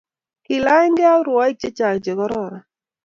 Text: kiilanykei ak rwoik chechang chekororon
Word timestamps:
kiilanykei 0.45 1.09
ak 1.13 1.21
rwoik 1.27 1.55
chechang 1.61 1.99
chekororon 2.03 2.55